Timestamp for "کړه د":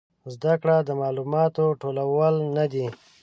0.61-0.89